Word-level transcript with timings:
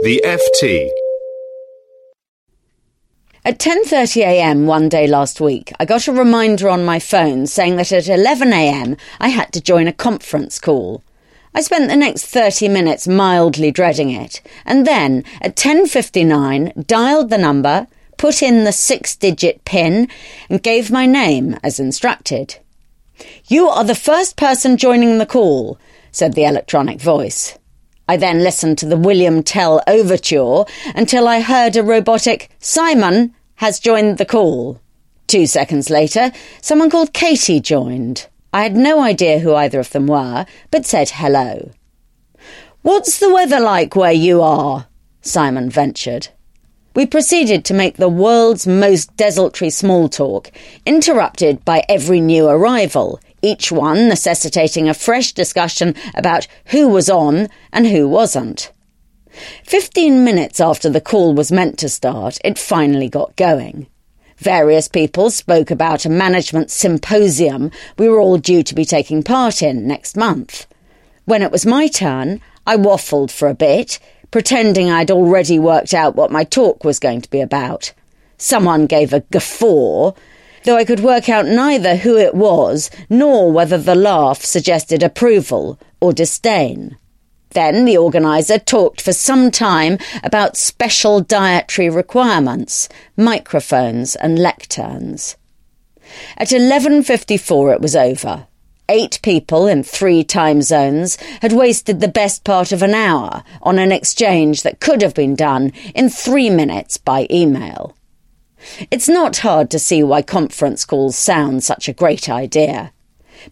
The 0.00 0.22
FT. 0.24 0.90
At 3.44 3.58
10.30am 3.58 4.64
one 4.64 4.88
day 4.88 5.08
last 5.08 5.40
week, 5.40 5.72
I 5.80 5.86
got 5.86 6.06
a 6.06 6.12
reminder 6.12 6.68
on 6.68 6.84
my 6.84 7.00
phone 7.00 7.48
saying 7.48 7.74
that 7.76 7.90
at 7.90 8.04
11am 8.04 8.96
I 9.18 9.28
had 9.30 9.52
to 9.54 9.60
join 9.60 9.88
a 9.88 9.92
conference 9.92 10.60
call. 10.60 11.02
I 11.52 11.62
spent 11.62 11.88
the 11.88 11.96
next 11.96 12.26
30 12.26 12.68
minutes 12.68 13.08
mildly 13.08 13.72
dreading 13.72 14.10
it, 14.10 14.40
and 14.64 14.86
then 14.86 15.24
at 15.40 15.56
10.59 15.56 16.86
dialed 16.86 17.30
the 17.30 17.38
number, 17.38 17.88
put 18.18 18.40
in 18.40 18.62
the 18.62 18.72
six-digit 18.72 19.64
PIN, 19.64 20.06
and 20.48 20.62
gave 20.62 20.92
my 20.92 21.06
name 21.06 21.58
as 21.64 21.80
instructed. 21.80 22.58
You 23.46 23.68
are 23.68 23.82
the 23.82 23.96
first 23.96 24.36
person 24.36 24.76
joining 24.76 25.18
the 25.18 25.26
call, 25.26 25.76
said 26.12 26.34
the 26.34 26.44
electronic 26.44 27.00
voice. 27.00 27.58
I 28.08 28.16
then 28.16 28.42
listened 28.42 28.78
to 28.78 28.86
the 28.86 28.96
William 28.96 29.42
Tell 29.42 29.82
overture 29.86 30.64
until 30.94 31.28
I 31.28 31.40
heard 31.40 31.76
a 31.76 31.82
robotic 31.82 32.50
Simon 32.58 33.34
has 33.56 33.78
joined 33.78 34.16
the 34.16 34.24
call. 34.24 34.80
Two 35.26 35.46
seconds 35.46 35.90
later, 35.90 36.32
someone 36.62 36.88
called 36.88 37.12
Katie 37.12 37.60
joined. 37.60 38.26
I 38.50 38.62
had 38.62 38.74
no 38.74 39.00
idea 39.00 39.40
who 39.40 39.54
either 39.54 39.78
of 39.78 39.90
them 39.90 40.06
were, 40.06 40.46
but 40.70 40.86
said 40.86 41.10
hello. 41.10 41.70
What's 42.80 43.18
the 43.18 43.32
weather 43.32 43.60
like 43.60 43.94
where 43.94 44.12
you 44.12 44.40
are? 44.40 44.86
Simon 45.20 45.68
ventured. 45.68 46.28
We 46.94 47.04
proceeded 47.04 47.64
to 47.66 47.74
make 47.74 47.98
the 47.98 48.08
world's 48.08 48.66
most 48.66 49.14
desultory 49.18 49.68
small 49.68 50.08
talk, 50.08 50.50
interrupted 50.86 51.62
by 51.64 51.84
every 51.90 52.20
new 52.20 52.48
arrival, 52.48 53.20
each 53.42 53.70
one 53.70 54.08
necessitating 54.08 54.88
a 54.88 54.94
fresh 54.94 55.32
discussion 55.32 55.94
about 56.14 56.46
who 56.66 56.88
was 56.88 57.08
on 57.08 57.48
and 57.72 57.86
who 57.86 58.08
wasn't. 58.08 58.72
Fifteen 59.62 60.24
minutes 60.24 60.60
after 60.60 60.88
the 60.90 61.00
call 61.00 61.34
was 61.34 61.52
meant 61.52 61.78
to 61.78 61.88
start, 61.88 62.38
it 62.44 62.58
finally 62.58 63.08
got 63.08 63.36
going. 63.36 63.86
Various 64.38 64.88
people 64.88 65.30
spoke 65.30 65.70
about 65.70 66.04
a 66.04 66.10
management 66.10 66.70
symposium 66.70 67.70
we 67.98 68.08
were 68.08 68.20
all 68.20 68.38
due 68.38 68.62
to 68.62 68.74
be 68.74 68.84
taking 68.84 69.22
part 69.22 69.62
in 69.62 69.86
next 69.86 70.16
month. 70.16 70.66
When 71.24 71.42
it 71.42 71.52
was 71.52 71.66
my 71.66 71.88
turn, 71.88 72.40
I 72.66 72.76
waffled 72.76 73.30
for 73.30 73.48
a 73.48 73.54
bit, 73.54 73.98
pretending 74.30 74.90
I'd 74.90 75.10
already 75.10 75.58
worked 75.58 75.92
out 75.92 76.14
what 76.14 76.30
my 76.30 76.44
talk 76.44 76.84
was 76.84 76.98
going 76.98 77.20
to 77.22 77.30
be 77.30 77.40
about. 77.40 77.92
Someone 78.36 78.86
gave 78.86 79.12
a 79.12 79.20
guffaw, 79.20 80.12
though 80.68 80.76
I 80.76 80.84
could 80.84 81.00
work 81.00 81.30
out 81.30 81.46
neither 81.46 81.96
who 81.96 82.18
it 82.18 82.34
was 82.34 82.90
nor 83.08 83.50
whether 83.50 83.78
the 83.78 83.94
laugh 83.94 84.44
suggested 84.44 85.02
approval 85.02 85.80
or 85.98 86.12
disdain. 86.12 86.98
Then 87.52 87.86
the 87.86 87.96
organiser 87.96 88.58
talked 88.58 89.00
for 89.00 89.14
some 89.14 89.50
time 89.50 89.96
about 90.22 90.58
special 90.58 91.22
dietary 91.22 91.88
requirements, 91.88 92.90
microphones 93.16 94.14
and 94.16 94.36
lecterns. 94.36 95.36
At 96.36 96.48
11.54 96.48 97.76
it 97.76 97.80
was 97.80 97.96
over. 97.96 98.46
Eight 98.90 99.20
people 99.22 99.66
in 99.66 99.82
three 99.82 100.22
time 100.22 100.60
zones 100.60 101.16
had 101.40 101.54
wasted 101.54 102.00
the 102.00 102.08
best 102.08 102.44
part 102.44 102.72
of 102.72 102.82
an 102.82 102.92
hour 102.92 103.42
on 103.62 103.78
an 103.78 103.90
exchange 103.90 104.64
that 104.64 104.80
could 104.80 105.00
have 105.00 105.14
been 105.14 105.34
done 105.34 105.72
in 105.94 106.10
three 106.10 106.50
minutes 106.50 106.98
by 106.98 107.26
email. 107.30 107.94
It's 108.90 109.08
not 109.08 109.38
hard 109.38 109.70
to 109.70 109.78
see 109.78 110.02
why 110.02 110.22
conference 110.22 110.84
calls 110.84 111.16
sound 111.16 111.64
such 111.64 111.88
a 111.88 111.92
great 111.92 112.28
idea. 112.28 112.92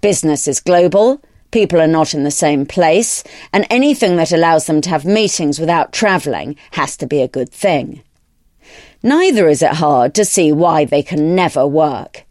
Business 0.00 0.48
is 0.48 0.60
global, 0.60 1.22
people 1.50 1.80
are 1.80 1.86
not 1.86 2.14
in 2.14 2.24
the 2.24 2.30
same 2.30 2.66
place, 2.66 3.22
and 3.52 3.66
anything 3.70 4.16
that 4.16 4.32
allows 4.32 4.66
them 4.66 4.80
to 4.80 4.90
have 4.90 5.04
meetings 5.04 5.58
without 5.60 5.92
travelling 5.92 6.56
has 6.72 6.96
to 6.96 7.06
be 7.06 7.20
a 7.20 7.28
good 7.28 7.50
thing. 7.50 8.02
Neither 9.02 9.48
is 9.48 9.62
it 9.62 9.74
hard 9.74 10.14
to 10.14 10.24
see 10.24 10.50
why 10.50 10.84
they 10.84 11.02
can 11.02 11.34
never 11.34 11.66
work. 11.66 12.24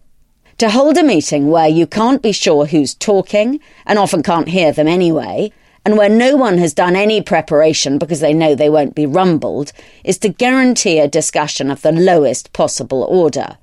To 0.57 0.69
hold 0.69 0.97
a 0.97 1.03
meeting 1.03 1.49
where 1.49 1.67
you 1.67 1.85
can't 1.87 2.21
be 2.21 2.31
sure 2.31 2.65
who's 2.65 2.93
talking, 2.93 3.59
and 3.85 3.99
often 3.99 4.23
can't 4.23 4.47
hear 4.47 4.71
them 4.71 4.87
anyway, 4.87 5.51
and 5.85 5.97
where 5.97 6.09
no 6.09 6.35
one 6.35 6.57
has 6.57 6.73
done 6.73 6.95
any 6.95 7.21
preparation 7.21 7.97
because 7.97 8.19
they 8.19 8.33
know 8.33 8.55
they 8.55 8.69
won't 8.69 8.95
be 8.95 9.05
rumbled, 9.05 9.73
is 10.03 10.17
to 10.19 10.29
guarantee 10.29 10.99
a 10.99 11.07
discussion 11.07 11.69
of 11.69 11.81
the 11.81 11.91
lowest 11.91 12.53
possible 12.53 13.03
order. 13.03 13.57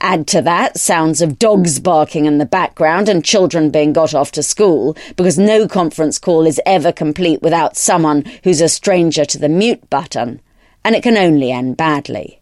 Add 0.00 0.26
to 0.28 0.42
that 0.42 0.78
sounds 0.78 1.22
of 1.22 1.38
dogs 1.38 1.78
barking 1.78 2.24
in 2.24 2.38
the 2.38 2.46
background 2.46 3.08
and 3.08 3.24
children 3.24 3.70
being 3.70 3.92
got 3.92 4.14
off 4.14 4.32
to 4.32 4.42
school, 4.42 4.96
because 5.16 5.38
no 5.38 5.68
conference 5.68 6.18
call 6.18 6.46
is 6.46 6.60
ever 6.66 6.90
complete 6.90 7.42
without 7.42 7.76
someone 7.76 8.24
who's 8.42 8.60
a 8.60 8.68
stranger 8.68 9.24
to 9.24 9.38
the 9.38 9.48
mute 9.48 9.88
button, 9.90 10.40
and 10.84 10.96
it 10.96 11.02
can 11.02 11.16
only 11.16 11.52
end 11.52 11.76
badly. 11.76 12.40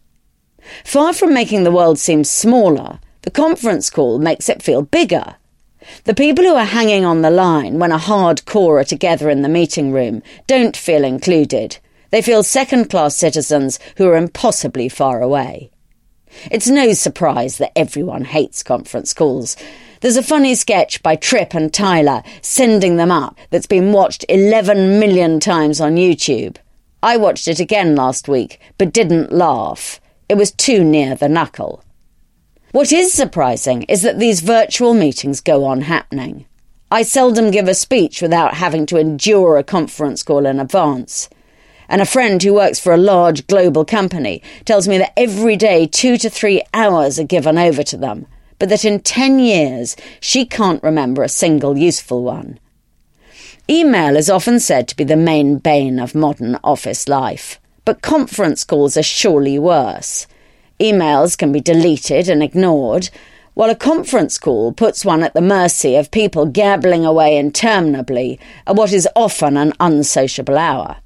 Far 0.85 1.12
from 1.12 1.35
making 1.35 1.65
the 1.65 1.71
world 1.71 1.99
seem 1.99 2.25
smaller, 2.25 2.99
the 3.23 3.31
conference 3.31 3.91
call 3.91 4.19
makes 4.19 4.49
it 4.49 4.62
feel 4.62 4.83
bigger. 4.83 5.37
The 6.05 6.15
people 6.15 6.45
who 6.45 6.55
are 6.55 6.65
hanging 6.65 7.05
on 7.05 7.23
the 7.23 7.31
line 7.31 7.79
when 7.79 7.93
a 7.93 7.99
hard 7.99 8.45
core 8.45 8.79
are 8.81 8.85
together 8.85 9.31
in 9.31 9.43
the 9.43 9.49
meeting 9.49 9.93
room 9.93 10.23
don't 10.47 10.77
feel 10.77 11.05
included. 11.05 11.79
They 12.11 12.23
feel 12.23 12.43
second 12.43 12.91
class 12.91 13.17
citizens 13.17 13.79
who 13.97 14.07
are 14.09 14.17
impossibly 14.17 14.89
far 14.89 15.21
away. 15.21 15.71
It's 16.51 16.69
no 16.69 16.93
surprise 16.93 17.59
that 17.59 17.77
everyone 17.77 18.25
hates 18.25 18.63
conference 18.63 19.15
calls. 19.15 19.57
There's 20.01 20.17
a 20.17 20.23
funny 20.23 20.55
sketch 20.55 21.03
by 21.03 21.17
Tripp 21.17 21.55
and 21.55 21.73
Tyler 21.73 22.23
sending 22.43 22.97
them 22.97 23.11
up 23.11 23.39
that's 23.51 23.67
been 23.67 23.93
watched 23.93 24.25
11 24.29 25.01
million 25.01 25.41
times 25.41 25.81
on 25.81 25.97
YouTube. 25.97 26.57
I 27.03 27.17
watched 27.17 27.49
it 27.49 27.61
again 27.61 27.97
last 27.97 28.29
week, 28.29 28.61
but 28.79 28.93
didn't 28.93 29.33
laugh. 29.33 30.01
It 30.29 30.37
was 30.37 30.53
too 30.53 30.85
near 30.85 31.15
the 31.15 31.29
knuckle. 31.29 31.83
What 32.76 32.92
is 32.92 33.10
surprising 33.10 33.84
is 33.84 34.03
that 34.03 34.19
these 34.19 34.41
virtual 34.41 34.92
meetings 34.92 35.41
go 35.41 35.64
on 35.64 35.81
happening. 35.81 36.44
I 36.91 37.04
seldom 37.04 37.50
give 37.50 37.69
a 37.69 37.75
speech 37.75 38.20
without 38.20 38.53
having 38.53 38.84
to 38.84 38.98
endure 38.98 39.56
a 39.56 39.64
conference 39.64 40.22
call 40.22 40.44
in 40.44 40.60
advance 40.60 41.31
and 41.88 42.03
a 42.03 42.04
friend 42.04 42.42
who 42.42 42.53
works 42.53 42.78
for 42.78 42.92
a 42.92 42.98
large 42.98 43.47
global 43.47 43.87
company 43.87 44.42
tells 44.66 44.87
me 44.87 44.98
that 44.98 45.14
every 45.19 45.56
day 45.56 45.87
two 45.87 46.19
to 46.19 46.28
three 46.28 46.60
hours 46.75 47.19
are 47.19 47.25
given 47.25 47.56
over 47.56 47.82
to 47.82 47.97
them, 47.97 48.26
but 48.59 48.69
that 48.69 48.84
in 48.84 49.00
ten 49.00 49.38
years 49.38 49.97
she 50.20 50.44
can't 50.44 50.82
remember 50.82 51.22
a 51.22 51.31
single 51.31 51.78
useful 51.78 52.25
one. 52.25 52.60
Email 53.70 54.19
is 54.19 54.28
often 54.28 54.60
said 54.60 54.87
to 54.88 54.97
be 54.97 55.04
the 55.04 55.16
main 55.16 55.56
bane 55.56 55.98
of 55.98 56.14
modern 56.14 56.58
office 56.62 57.08
life, 57.08 57.58
but 57.87 58.03
conference 58.03 58.64
calls 58.64 58.98
are 58.98 59.03
surely 59.03 59.58
worse. 59.58 60.26
Emails 60.78 61.38
can 61.38 61.53
be 61.53 61.60
deleted 61.60 62.28
and 62.28 62.42
ignored, 62.42 63.09
while 63.54 63.70
a 63.70 63.75
conference 63.75 64.38
call 64.38 64.72
puts 64.72 65.04
one 65.04 65.22
at 65.22 65.32
the 65.32 65.41
mercy 65.41 65.97
of 65.97 66.10
people 66.10 66.44
gabbling 66.44 67.06
away 67.06 67.38
interminably 67.38 68.38
at 68.66 68.76
what 68.76 68.92
is 68.92 69.09
often 69.16 69.56
an 69.56 69.72
unsociable 69.81 70.58
hour. 70.58 70.96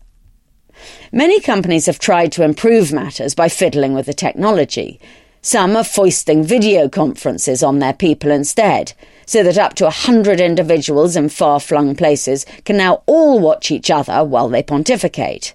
Many 1.12 1.40
companies 1.40 1.86
have 1.86 2.00
tried 2.00 2.32
to 2.32 2.42
improve 2.42 2.92
matters 2.92 3.34
by 3.34 3.48
fiddling 3.48 3.94
with 3.94 4.06
the 4.06 4.14
technology. 4.14 4.98
Some 5.42 5.76
are 5.76 5.84
foisting 5.84 6.42
video 6.42 6.88
conferences 6.88 7.62
on 7.62 7.78
their 7.78 7.92
people 7.92 8.32
instead, 8.32 8.92
so 9.26 9.44
that 9.44 9.56
up 9.56 9.74
to 9.74 9.86
a 9.86 9.90
hundred 9.90 10.40
individuals 10.40 11.14
in 11.14 11.28
far 11.28 11.60
flung 11.60 11.94
places 11.94 12.44
can 12.64 12.76
now 12.76 13.02
all 13.06 13.38
watch 13.38 13.70
each 13.70 13.90
other 13.90 14.24
while 14.24 14.48
they 14.48 14.62
pontificate. 14.62 15.54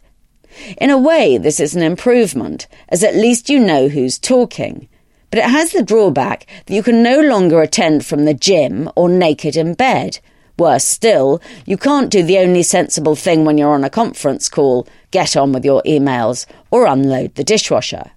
In 0.78 0.90
a 0.90 0.98
way, 0.98 1.38
this 1.38 1.60
is 1.60 1.76
an 1.76 1.82
improvement, 1.82 2.68
as 2.90 3.04
at 3.04 3.16
least 3.16 3.50
you 3.50 3.60
know 3.60 3.88
who's 3.88 4.18
talking. 4.20 4.88
But 5.30 5.40
it 5.40 5.50
has 5.50 5.72
the 5.72 5.84
drawback 5.84 6.48
that 6.66 6.74
you 6.74 6.84
can 6.84 7.04
no 7.04 7.20
longer 7.20 7.62
attend 7.62 8.06
from 8.06 8.26
the 8.26 8.34
gym 8.34 8.90
or 8.96 9.10
naked 9.10 9.58
in 9.58 9.74
bed. 9.74 10.20
Worse 10.58 10.86
still, 10.86 11.42
you 11.66 11.78
can't 11.78 12.10
do 12.10 12.24
the 12.24 12.38
only 12.38 12.64
sensible 12.64 13.16
thing 13.16 13.44
when 13.44 13.58
you're 13.58 13.74
on 13.74 13.84
a 13.84 13.90
conference 13.90 14.48
call 14.48 14.88
get 15.16 15.38
on 15.38 15.54
with 15.54 15.64
your 15.64 15.82
emails, 15.84 16.46
or 16.72 16.86
unload 16.86 17.36
the 17.36 17.44
dishwasher. 17.44 18.12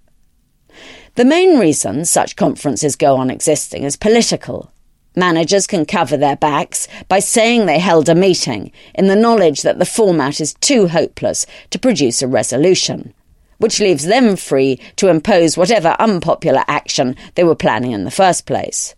The 1.15 1.25
main 1.25 1.59
reason 1.59 2.05
such 2.05 2.35
conferences 2.35 2.97
go 2.97 3.17
on 3.17 3.31
existing 3.31 3.85
is 3.85 3.97
political. 3.97 4.73
Managers 5.19 5.67
can 5.67 5.85
cover 5.85 6.17
their 6.17 6.37
backs 6.37 6.87
by 7.09 7.19
saying 7.19 7.67
they 7.67 7.81
held 7.81 8.09
a 8.09 8.15
meeting 8.15 8.71
in 8.95 9.09
the 9.09 9.17
knowledge 9.17 9.63
that 9.63 9.81
the 9.81 9.85
format 9.85 10.41
is 10.41 10.55
too 10.55 10.87
hopeless 10.87 11.45
to 11.71 11.79
produce 11.81 12.23
a 12.23 12.29
resolution, 12.29 13.13
which 13.57 13.81
leaves 13.81 14.05
them 14.05 14.37
free 14.37 14.81
to 14.95 15.09
impose 15.09 15.57
whatever 15.57 15.97
unpopular 15.99 16.63
action 16.69 17.17
they 17.35 17.43
were 17.43 17.57
planning 17.57 17.91
in 17.91 18.05
the 18.05 18.13
first 18.13 18.47
place. 18.47 18.95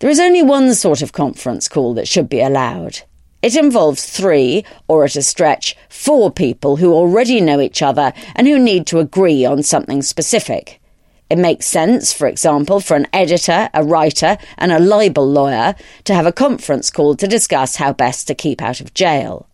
There 0.00 0.10
is 0.10 0.18
only 0.18 0.42
one 0.42 0.74
sort 0.74 1.02
of 1.02 1.12
conference 1.12 1.68
call 1.68 1.94
that 1.94 2.08
should 2.08 2.28
be 2.28 2.40
allowed. 2.40 3.02
It 3.42 3.54
involves 3.54 4.04
three, 4.04 4.64
or 4.88 5.04
at 5.04 5.14
a 5.14 5.22
stretch, 5.22 5.76
four 5.88 6.32
people 6.32 6.78
who 6.78 6.92
already 6.92 7.40
know 7.40 7.60
each 7.60 7.80
other 7.80 8.12
and 8.34 8.48
who 8.48 8.58
need 8.58 8.88
to 8.88 8.98
agree 8.98 9.44
on 9.44 9.62
something 9.62 10.02
specific. 10.02 10.80
It 11.28 11.38
makes 11.38 11.66
sense, 11.66 12.12
for 12.12 12.28
example, 12.28 12.80
for 12.80 12.96
an 12.96 13.08
editor, 13.12 13.68
a 13.74 13.82
writer, 13.82 14.38
and 14.58 14.70
a 14.70 14.78
libel 14.78 15.28
lawyer 15.28 15.74
to 16.04 16.14
have 16.14 16.26
a 16.26 16.32
conference 16.32 16.90
call 16.90 17.16
to 17.16 17.26
discuss 17.26 17.76
how 17.76 17.92
best 17.92 18.28
to 18.28 18.34
keep 18.34 18.62
out 18.62 18.80
of 18.80 18.94
jail. 18.94 19.48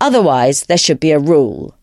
Otherwise, 0.00 0.66
there 0.66 0.76
should 0.76 1.00
be 1.00 1.10
a 1.10 1.18
rule. 1.18 1.74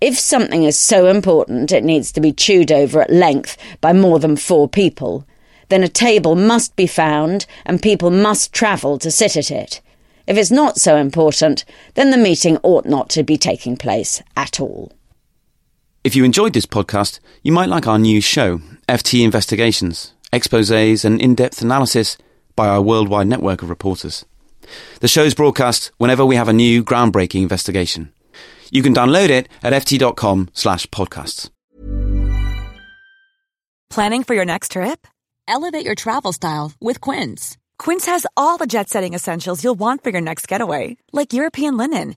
If 0.00 0.18
something 0.18 0.62
is 0.62 0.78
so 0.78 1.08
important 1.08 1.72
it 1.72 1.82
needs 1.82 2.12
to 2.12 2.20
be 2.20 2.32
chewed 2.32 2.70
over 2.70 3.02
at 3.02 3.10
length 3.10 3.56
by 3.80 3.92
more 3.92 4.20
than 4.20 4.36
four 4.36 4.68
people, 4.68 5.26
then 5.68 5.82
a 5.82 5.88
table 5.88 6.34
must 6.36 6.76
be 6.76 6.86
found 6.86 7.46
and 7.66 7.82
people 7.82 8.10
must 8.10 8.52
travel 8.52 8.98
to 8.98 9.10
sit 9.10 9.36
at 9.36 9.50
it. 9.50 9.80
If 10.26 10.36
it's 10.36 10.50
not 10.50 10.78
so 10.78 10.96
important, 10.96 11.64
then 11.94 12.10
the 12.10 12.16
meeting 12.16 12.58
ought 12.62 12.86
not 12.86 13.08
to 13.10 13.22
be 13.22 13.36
taking 13.36 13.76
place 13.76 14.22
at 14.36 14.60
all. 14.60 14.92
If 16.08 16.16
you 16.16 16.24
enjoyed 16.24 16.54
this 16.54 16.64
podcast, 16.64 17.20
you 17.42 17.52
might 17.52 17.68
like 17.68 17.86
our 17.86 17.98
new 17.98 18.22
show, 18.22 18.62
FT 18.88 19.22
Investigations, 19.22 20.14
exposes 20.32 21.04
and 21.04 21.20
in-depth 21.20 21.60
analysis 21.60 22.16
by 22.56 22.66
our 22.66 22.80
worldwide 22.80 23.26
network 23.26 23.60
of 23.60 23.68
reporters. 23.68 24.24
The 25.00 25.08
show 25.08 25.22
is 25.24 25.34
broadcast 25.34 25.92
whenever 25.98 26.24
we 26.24 26.36
have 26.36 26.48
a 26.48 26.54
new 26.54 26.82
groundbreaking 26.82 27.42
investigation. 27.42 28.10
You 28.70 28.82
can 28.82 28.94
download 28.94 29.28
it 29.28 29.48
at 29.62 29.74
ft.com 29.74 30.48
slash 30.54 30.86
podcasts. 30.86 31.50
Planning 33.90 34.24
for 34.24 34.34
your 34.34 34.46
next 34.46 34.72
trip? 34.72 35.06
Elevate 35.46 35.84
your 35.84 35.94
travel 35.94 36.32
style 36.32 36.72
with 36.80 37.02
Quince. 37.02 37.58
Quince 37.78 38.06
has 38.06 38.26
all 38.34 38.56
the 38.56 38.66
jet-setting 38.66 39.12
essentials 39.12 39.62
you'll 39.62 39.74
want 39.74 40.02
for 40.02 40.08
your 40.08 40.22
next 40.22 40.48
getaway, 40.48 40.96
like 41.12 41.34
European 41.34 41.76
linen, 41.76 42.16